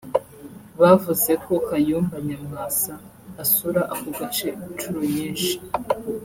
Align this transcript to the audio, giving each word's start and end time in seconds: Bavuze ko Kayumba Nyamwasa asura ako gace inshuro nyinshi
Bavuze 0.81 1.31
ko 1.43 1.53
Kayumba 1.67 2.15
Nyamwasa 2.27 2.93
asura 3.43 3.81
ako 3.93 4.07
gace 4.19 4.47
inshuro 4.69 4.99
nyinshi 5.13 5.53